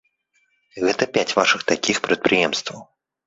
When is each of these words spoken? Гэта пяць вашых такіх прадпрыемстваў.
Гэта 0.85 1.07
пяць 1.17 1.35
вашых 1.39 1.67
такіх 1.73 2.01
прадпрыемстваў. 2.09 2.81